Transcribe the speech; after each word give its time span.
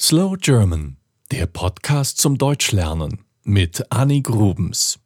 Slow 0.00 0.36
German, 0.36 0.96
der 1.30 1.46
Podcast 1.46 2.18
zum 2.18 2.36
Deutschlernen 2.36 3.24
mit 3.44 3.92
Annie 3.92 4.22
Grubens. 4.22 4.98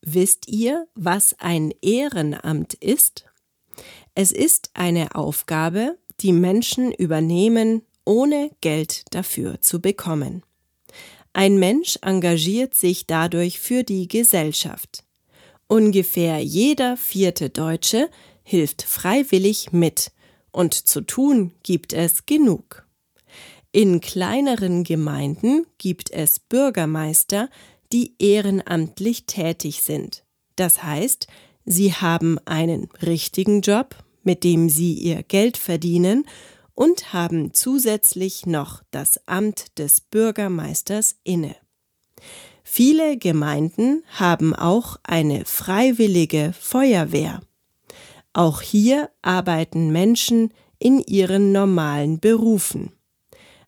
Wisst 0.00 0.48
ihr, 0.48 0.86
was 0.94 1.36
ein 1.38 1.70
Ehrenamt 1.82 2.72
ist? 2.72 3.26
Es 4.14 4.32
ist 4.32 4.70
eine 4.72 5.14
Aufgabe, 5.14 5.98
die 6.20 6.32
Menschen 6.32 6.92
übernehmen, 6.92 7.82
ohne 8.06 8.50
Geld 8.62 9.04
dafür 9.14 9.60
zu 9.60 9.82
bekommen. 9.82 10.42
Ein 11.34 11.58
Mensch 11.58 11.98
engagiert 12.00 12.74
sich 12.74 13.06
dadurch 13.06 13.60
für 13.60 13.84
die 13.84 14.08
Gesellschaft. 14.08 15.04
Ungefähr 15.68 16.38
jeder 16.38 16.96
vierte 16.96 17.50
Deutsche 17.50 18.08
hilft 18.44 18.80
freiwillig 18.80 19.72
mit, 19.72 20.10
und 20.52 20.72
zu 20.72 21.02
tun 21.02 21.52
gibt 21.62 21.92
es 21.92 22.24
genug. 22.24 22.86
In 23.74 24.02
kleineren 24.02 24.84
Gemeinden 24.84 25.64
gibt 25.78 26.10
es 26.10 26.38
Bürgermeister, 26.38 27.48
die 27.90 28.14
ehrenamtlich 28.18 29.24
tätig 29.24 29.82
sind. 29.82 30.24
Das 30.56 30.82
heißt, 30.82 31.26
sie 31.64 31.94
haben 31.94 32.38
einen 32.44 32.90
richtigen 33.00 33.62
Job, 33.62 33.96
mit 34.24 34.44
dem 34.44 34.68
sie 34.68 34.92
ihr 34.92 35.22
Geld 35.22 35.56
verdienen 35.56 36.26
und 36.74 37.14
haben 37.14 37.54
zusätzlich 37.54 38.44
noch 38.44 38.82
das 38.90 39.26
Amt 39.26 39.78
des 39.78 40.02
Bürgermeisters 40.02 41.16
inne. 41.24 41.56
Viele 42.62 43.16
Gemeinden 43.16 44.04
haben 44.10 44.54
auch 44.54 44.98
eine 45.02 45.46
freiwillige 45.46 46.52
Feuerwehr. 46.60 47.40
Auch 48.34 48.60
hier 48.60 49.08
arbeiten 49.22 49.92
Menschen 49.92 50.52
in 50.78 51.00
ihren 51.00 51.52
normalen 51.52 52.20
Berufen 52.20 52.92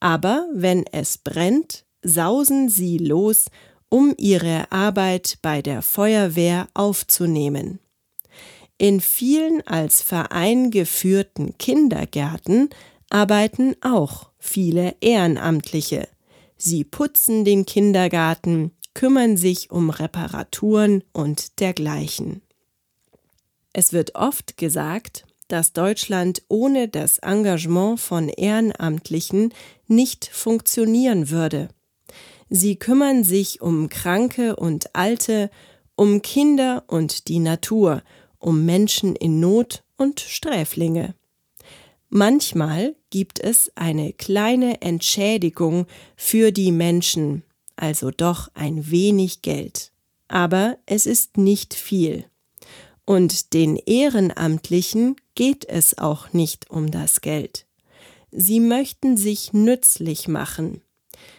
aber 0.00 0.48
wenn 0.52 0.84
es 0.92 1.18
brennt, 1.18 1.84
sausen 2.02 2.68
sie 2.68 2.98
los, 2.98 3.46
um 3.88 4.14
ihre 4.18 4.70
Arbeit 4.70 5.38
bei 5.42 5.62
der 5.62 5.82
Feuerwehr 5.82 6.68
aufzunehmen. 6.74 7.78
In 8.78 9.00
vielen 9.00 9.66
als 9.66 10.02
Verein 10.02 10.70
geführten 10.70 11.56
Kindergärten 11.56 12.68
arbeiten 13.08 13.74
auch 13.80 14.30
viele 14.38 14.96
Ehrenamtliche. 15.00 16.08
Sie 16.58 16.84
putzen 16.84 17.44
den 17.44 17.64
Kindergarten, 17.64 18.72
kümmern 18.92 19.36
sich 19.36 19.70
um 19.70 19.90
Reparaturen 19.90 21.04
und 21.12 21.60
dergleichen. 21.60 22.42
Es 23.72 23.92
wird 23.92 24.14
oft 24.14 24.56
gesagt, 24.56 25.26
dass 25.48 25.72
Deutschland 25.72 26.42
ohne 26.48 26.88
das 26.88 27.18
Engagement 27.18 28.00
von 28.00 28.28
Ehrenamtlichen 28.28 29.52
nicht 29.86 30.26
funktionieren 30.32 31.30
würde. 31.30 31.68
Sie 32.48 32.76
kümmern 32.76 33.24
sich 33.24 33.60
um 33.60 33.88
Kranke 33.88 34.56
und 34.56 34.94
Alte, 34.94 35.50
um 35.96 36.22
Kinder 36.22 36.84
und 36.86 37.28
die 37.28 37.38
Natur, 37.40 38.02
um 38.38 38.64
Menschen 38.64 39.16
in 39.16 39.40
Not 39.40 39.82
und 39.96 40.20
Sträflinge. 40.20 41.14
Manchmal 42.08 42.94
gibt 43.10 43.40
es 43.40 43.72
eine 43.74 44.12
kleine 44.12 44.80
Entschädigung 44.80 45.86
für 46.16 46.52
die 46.52 46.70
Menschen, 46.70 47.42
also 47.74 48.10
doch 48.10 48.48
ein 48.54 48.90
wenig 48.90 49.42
Geld. 49.42 49.92
Aber 50.28 50.78
es 50.86 51.06
ist 51.06 51.36
nicht 51.36 51.74
viel. 51.74 52.26
Und 53.06 53.54
den 53.54 53.76
Ehrenamtlichen 53.76 55.16
geht 55.34 55.64
es 55.64 55.96
auch 55.96 56.32
nicht 56.32 56.70
um 56.70 56.90
das 56.90 57.22
Geld. 57.22 57.66
Sie 58.32 58.60
möchten 58.60 59.16
sich 59.16 59.52
nützlich 59.52 60.28
machen. 60.28 60.82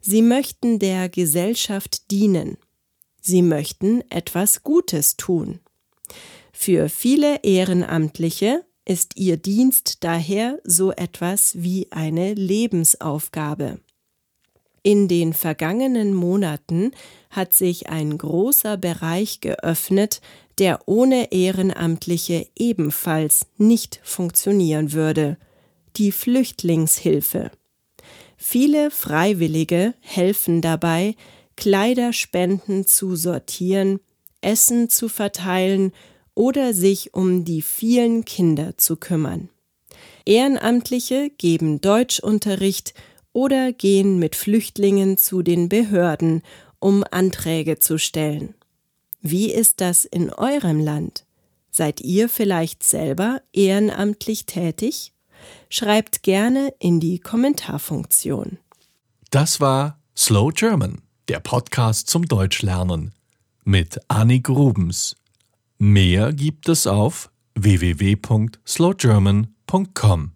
Sie 0.00 0.22
möchten 0.22 0.78
der 0.78 1.08
Gesellschaft 1.08 2.10
dienen. 2.10 2.56
Sie 3.20 3.42
möchten 3.42 4.02
etwas 4.10 4.62
Gutes 4.62 5.18
tun. 5.18 5.60
Für 6.52 6.88
viele 6.88 7.42
Ehrenamtliche 7.42 8.64
ist 8.86 9.16
ihr 9.16 9.36
Dienst 9.36 10.02
daher 10.02 10.58
so 10.64 10.92
etwas 10.92 11.62
wie 11.62 11.92
eine 11.92 12.32
Lebensaufgabe. 12.32 13.80
In 14.82 15.08
den 15.08 15.34
vergangenen 15.34 16.14
Monaten 16.14 16.92
hat 17.30 17.52
sich 17.52 17.88
ein 17.88 18.16
großer 18.16 18.76
Bereich 18.76 19.40
geöffnet, 19.40 20.20
der 20.58 20.80
ohne 20.86 21.32
Ehrenamtliche 21.32 22.46
ebenfalls 22.56 23.46
nicht 23.56 24.00
funktionieren 24.02 24.92
würde 24.92 25.36
die 25.96 26.12
Flüchtlingshilfe. 26.12 27.50
Viele 28.36 28.90
Freiwillige 28.90 29.94
helfen 30.00 30.62
dabei, 30.62 31.14
Kleiderspenden 31.56 32.86
zu 32.86 33.16
sortieren, 33.16 34.00
Essen 34.40 34.88
zu 34.88 35.08
verteilen 35.08 35.92
oder 36.34 36.72
sich 36.72 37.12
um 37.12 37.44
die 37.44 37.60
vielen 37.60 38.24
Kinder 38.24 38.78
zu 38.78 38.96
kümmern. 38.96 39.50
Ehrenamtliche 40.24 41.30
geben 41.36 41.80
Deutschunterricht 41.80 42.94
oder 43.32 43.72
gehen 43.72 44.18
mit 44.18 44.36
Flüchtlingen 44.36 45.16
zu 45.16 45.42
den 45.42 45.68
Behörden, 45.68 46.42
um 46.78 47.04
Anträge 47.10 47.78
zu 47.78 47.98
stellen. 47.98 48.54
Wie 49.20 49.52
ist 49.52 49.80
das 49.80 50.04
in 50.04 50.30
eurem 50.30 50.80
Land? 50.80 51.24
Seid 51.70 52.00
ihr 52.00 52.28
vielleicht 52.28 52.82
selber 52.82 53.42
ehrenamtlich 53.52 54.46
tätig? 54.46 55.12
Schreibt 55.68 56.22
gerne 56.22 56.74
in 56.78 57.00
die 57.00 57.18
Kommentarfunktion. 57.18 58.58
Das 59.30 59.60
war 59.60 59.98
Slow 60.16 60.52
German, 60.52 61.02
der 61.28 61.40
Podcast 61.40 62.08
zum 62.08 62.26
Deutschlernen 62.26 63.14
mit 63.64 63.98
Annik 64.08 64.44
Grubens. 64.44 65.16
Mehr 65.78 66.32
gibt 66.32 66.68
es 66.68 66.86
auf 66.86 67.30
www.slowgerman.com. 67.54 70.32